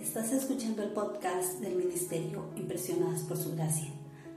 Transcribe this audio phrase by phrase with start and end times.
[0.00, 3.90] Estás escuchando el podcast del Ministerio Impresionadas por Su Gracia.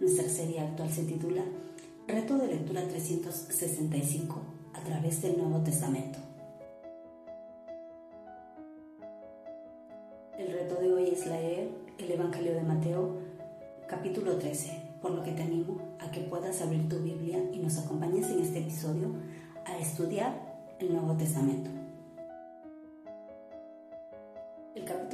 [0.00, 1.42] Nuestra serie actual se titula
[2.08, 4.42] Reto de Lectura 365
[4.74, 6.18] a través del Nuevo Testamento.
[10.36, 13.18] El reto de hoy es leer el Evangelio de Mateo
[13.88, 17.78] capítulo 13, por lo que te animo a que puedas abrir tu Biblia y nos
[17.78, 19.14] acompañes en este episodio
[19.64, 20.34] a estudiar
[20.80, 21.83] el Nuevo Testamento.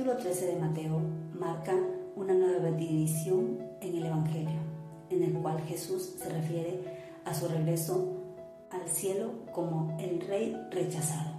[0.01, 0.99] Capítulo 13 de Mateo
[1.39, 1.75] marca
[2.17, 4.59] una nueva división en el Evangelio,
[5.11, 6.81] en el cual Jesús se refiere
[7.27, 8.17] a su regreso
[8.71, 11.33] al cielo como el rey rechazado.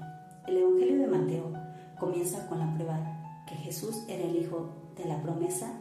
[0.46, 1.54] El Evangelio de Mateo
[2.00, 5.74] comienza con la prueba que Jesús era el hijo de la promesa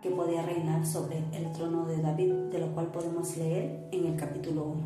[0.00, 4.14] que podía reinar sobre el trono de David, de lo cual podemos leer en el
[4.14, 4.82] capítulo 1.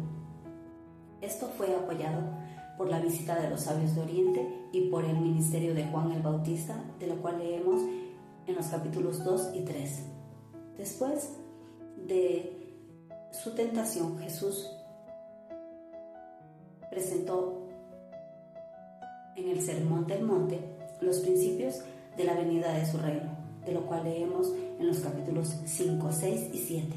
[1.20, 2.22] Esto fue apoyado
[2.76, 6.22] por la visita de los sabios de Oriente y por el ministerio de Juan el
[6.22, 7.80] Bautista, de lo cual leemos
[8.46, 10.02] en los capítulos 2 y 3.
[10.76, 11.30] Después
[12.06, 12.52] de
[13.32, 14.70] su tentación, Jesús
[16.90, 17.66] presentó
[19.36, 20.60] en el Sermón del Monte
[21.00, 21.80] los principios
[22.16, 26.50] de la venida de su reino, de lo cual leemos en los capítulos 5, 6
[26.54, 26.96] y 7,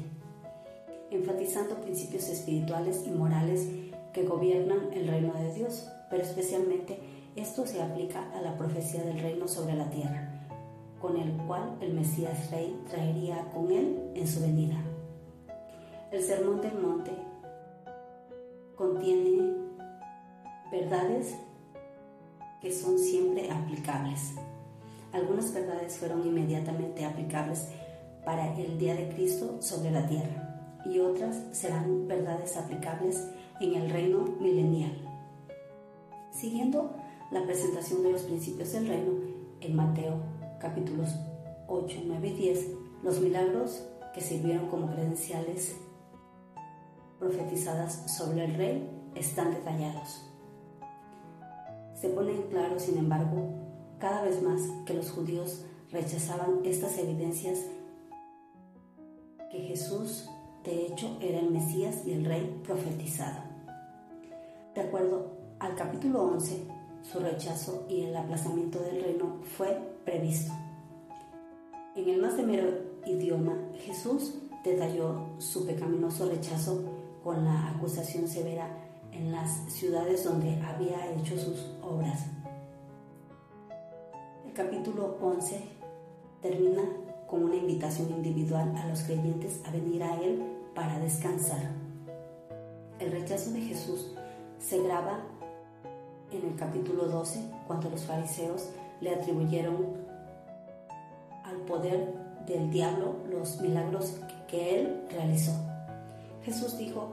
[1.10, 3.68] enfatizando principios espirituales y morales
[4.12, 6.98] que gobiernan el reino de Dios, pero especialmente
[7.36, 10.46] esto se aplica a la profecía del reino sobre la tierra,
[11.00, 14.76] con el cual el Mesías Rey traería con él en su venida.
[16.10, 17.12] El Sermón del Monte
[18.76, 19.54] contiene
[20.72, 21.36] verdades
[22.60, 24.34] que son siempre aplicables.
[25.12, 27.68] Algunas verdades fueron inmediatamente aplicables
[28.24, 30.50] para el día de Cristo sobre la tierra
[30.84, 33.24] y otras serán verdades aplicables
[33.60, 34.92] en el reino milenial.
[36.32, 36.96] Siguiendo
[37.30, 39.12] la presentación de los principios del reino
[39.60, 40.16] en Mateo
[40.58, 41.14] capítulos
[41.68, 42.66] 8, 9 y 10,
[43.02, 45.76] los milagros que sirvieron como credenciales
[47.18, 50.26] profetizadas sobre el rey están detallados.
[51.94, 53.54] Se pone en claro, sin embargo,
[53.98, 57.58] cada vez más que los judíos rechazaban estas evidencias
[59.50, 60.30] que Jesús
[60.64, 63.49] de hecho era el Mesías y el Rey profetizado.
[64.74, 66.64] De acuerdo al capítulo 11,
[67.02, 70.52] su rechazo y el aplazamiento del reino fue previsto.
[71.96, 72.68] En el más de mero
[73.04, 76.84] idioma, Jesús detalló su pecaminoso rechazo
[77.24, 78.68] con la acusación severa
[79.10, 82.26] en las ciudades donde había hecho sus obras.
[84.46, 85.64] El capítulo 11
[86.40, 86.82] termina
[87.26, 90.42] con una invitación individual a los creyentes a venir a Él
[90.76, 91.72] para descansar.
[93.00, 94.14] El rechazo de Jesús
[94.60, 95.20] se graba
[96.30, 99.76] en el capítulo 12 cuando los fariseos le atribuyeron
[101.44, 102.14] al poder
[102.46, 105.52] del diablo los milagros que él realizó.
[106.44, 107.08] Jesús dijo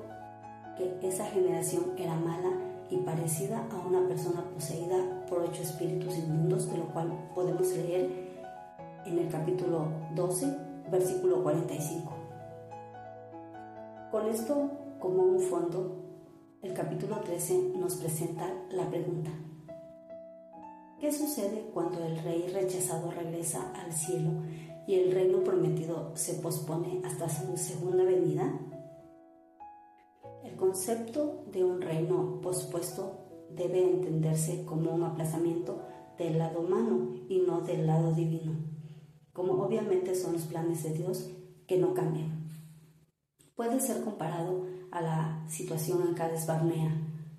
[0.78, 2.52] que esa generación era mala
[2.90, 8.09] y parecida a una persona poseída por ocho espíritus inmundos, de lo cual podemos leer
[9.06, 10.56] en el capítulo 12,
[10.91, 12.14] versículo 45.
[14.12, 14.69] Con esto
[15.00, 16.06] como un fondo,
[16.67, 19.31] el capítulo 13 nos presenta la pregunta.
[21.00, 24.31] ¿Qué sucede cuando el rey rechazado regresa al cielo
[24.85, 28.59] y el reino prometido se pospone hasta su segunda venida?
[30.44, 35.84] El concepto de un reino pospuesto debe entenderse como un aplazamiento
[36.17, 38.57] del lado humano y no del lado divino,
[39.31, 41.31] como obviamente son los planes de Dios
[41.66, 42.47] que no cambian.
[43.57, 46.91] Puede ser comparado a la situación en Cades Barnea,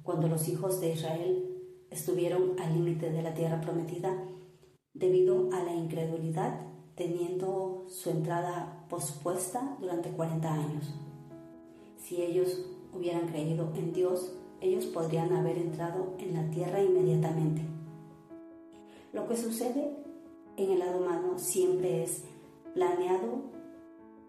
[0.03, 1.47] cuando los hijos de Israel
[1.93, 4.21] estuvieron al límite de la tierra prometida
[4.95, 6.59] debido a la incredulidad,
[6.97, 10.93] teniendo su entrada pospuesta durante 40 años.
[11.99, 17.63] Si ellos hubieran creído en Dios, ellos podrían haber entrado en la tierra inmediatamente.
[19.13, 19.97] Lo que sucede
[20.57, 22.25] en el lado humano siempre es
[22.75, 23.41] planeado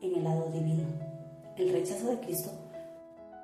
[0.02, 1.09] en el lado divino.
[1.60, 2.52] El rechazo de Cristo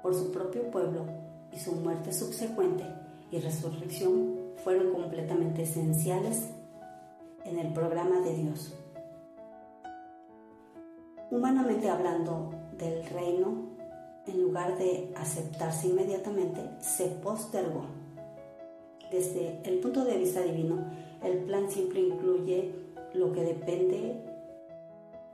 [0.02, 1.06] por su propio pueblo
[1.52, 2.86] y su muerte subsecuente
[3.30, 6.48] y resurrección fueron completamente esenciales
[7.44, 8.74] en el programa de Dios.
[11.30, 13.76] Humanamente hablando del reino,
[14.26, 17.84] en lugar de aceptarse inmediatamente, se postergó.
[19.12, 20.90] Desde el punto de vista divino,
[21.22, 22.74] el plan siempre incluye
[23.14, 24.24] lo que depende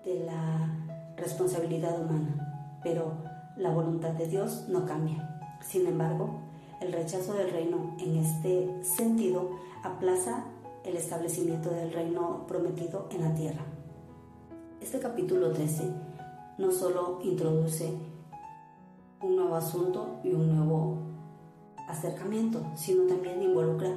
[0.04, 2.50] de la responsabilidad humana,
[2.83, 3.13] pero
[3.57, 5.39] la voluntad de Dios no cambia.
[5.62, 6.39] Sin embargo,
[6.81, 9.51] el rechazo del reino en este sentido
[9.83, 10.45] aplaza
[10.83, 13.63] el establecimiento del reino prometido en la tierra.
[14.81, 15.83] Este capítulo 13
[16.57, 17.94] no solo introduce
[19.22, 20.98] un nuevo asunto y un nuevo
[21.88, 23.89] acercamiento, sino también involucra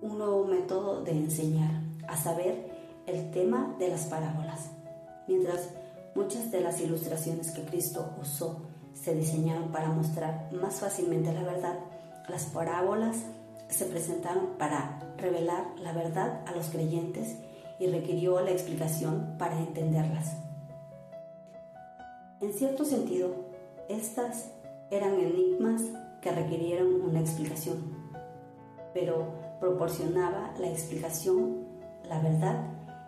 [0.00, 2.68] un nuevo método de enseñar, a saber,
[3.06, 4.70] el tema de las parábolas.
[5.26, 5.70] Mientras
[6.18, 8.62] muchas de las ilustraciones que Cristo usó
[8.92, 11.78] se diseñaron para mostrar más fácilmente la verdad,
[12.28, 13.18] las parábolas
[13.68, 17.36] se presentaron para revelar la verdad a los creyentes
[17.78, 20.36] y requirió la explicación para entenderlas.
[22.40, 23.32] En cierto sentido,
[23.88, 24.50] estas
[24.90, 25.82] eran enigmas
[26.20, 27.94] que requirieron una explicación,
[28.92, 31.64] pero proporcionaba la explicación,
[32.08, 32.64] la verdad,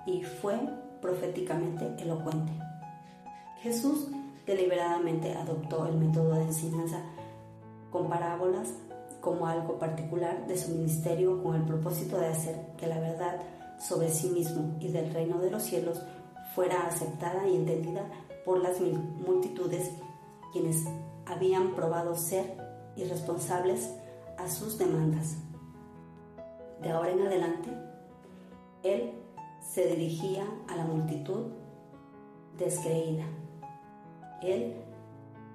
[0.07, 0.61] y fue
[1.01, 2.70] proféticamente elocuente.
[3.63, 4.09] Jesús
[4.47, 7.03] deliberadamente adoptó el método de enseñanza
[7.91, 8.73] con parábolas
[9.21, 13.39] como algo particular de su ministerio con el propósito de hacer que la verdad
[13.79, 16.01] sobre sí mismo y del reino de los cielos
[16.55, 18.07] fuera aceptada y entendida
[18.47, 19.91] por las multitudes
[20.53, 20.87] quienes
[21.27, 22.57] habían probado ser
[22.97, 23.91] irresponsables
[24.39, 25.37] a sus demandas.
[26.81, 27.71] De ahora en adelante,
[28.83, 29.13] él
[29.61, 31.53] se dirigía a la multitud
[32.59, 33.25] descreída.
[34.43, 34.75] Él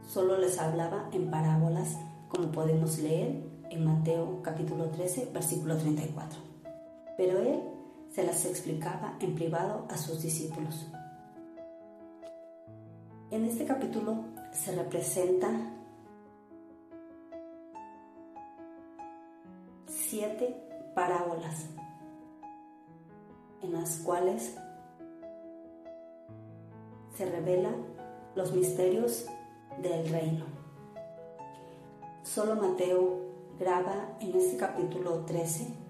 [0.07, 1.97] solo les hablaba en parábolas
[2.29, 6.39] como podemos leer en Mateo capítulo 13, versículo 34.
[7.17, 7.61] Pero él
[8.11, 10.87] se las explicaba en privado a sus discípulos.
[13.31, 15.49] En este capítulo se representa
[19.87, 20.55] siete
[20.93, 21.65] parábolas
[23.61, 24.55] en las cuales
[27.15, 27.95] se revelan
[28.35, 29.25] los misterios
[29.81, 30.45] del reino.
[32.23, 33.21] Solo Mateo
[33.57, 35.85] graba en este capítulo 13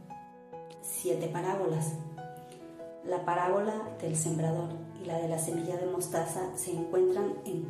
[0.81, 1.93] siete parábolas.
[3.03, 4.69] La parábola del sembrador
[5.01, 7.65] y la de la semilla de mostaza se encuentran en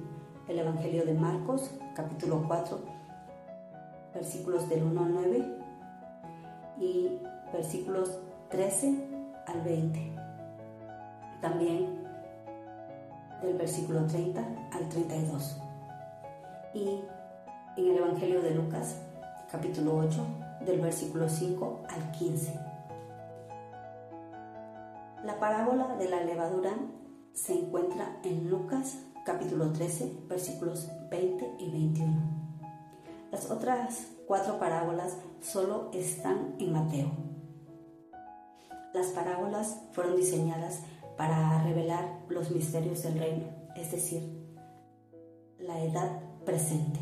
[0.47, 2.79] el Evangelio de Marcos, capítulo 4,
[4.13, 5.57] versículos del 1 al 9
[6.79, 7.19] y
[7.53, 8.19] versículos
[8.49, 9.07] 13
[9.47, 10.11] al 20.
[11.41, 12.04] También
[13.41, 14.41] del versículo 30
[14.71, 15.61] al 32.
[16.73, 17.01] Y
[17.77, 18.97] en el Evangelio de Lucas,
[19.51, 20.25] capítulo 8,
[20.65, 22.59] del versículo 5 al 15.
[25.23, 26.71] La parábola de la levadura
[27.33, 32.13] se encuentra en Lucas capítulo 13 versículos 20 y 21.
[33.31, 37.11] Las otras cuatro parábolas solo están en Mateo.
[38.93, 40.83] Las parábolas fueron diseñadas
[41.17, 43.45] para revelar los misterios del reino,
[43.75, 44.21] es decir,
[45.59, 47.01] la edad presente.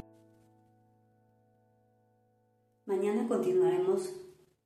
[2.86, 4.14] Mañana continuaremos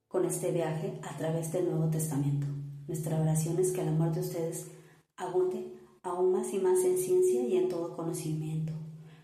[0.08, 2.48] con este viaje a través del Nuevo Testamento.
[2.88, 4.72] Nuestra oración es que el amor de ustedes
[5.16, 5.74] abunde
[6.04, 8.74] aún más y más en ciencia y en todo conocimiento,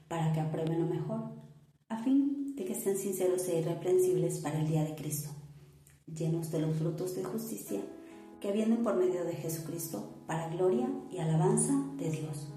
[0.07, 1.31] para que aprueben lo mejor,
[1.89, 5.29] a fin de que estén sinceros e irreprensibles para el día de Cristo,
[6.05, 7.81] llenos de los frutos de justicia
[8.43, 12.53] que vienen por medio de Jesucristo para gloria y alabanza de Dios.